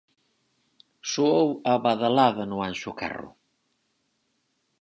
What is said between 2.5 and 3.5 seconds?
Anxo Carro.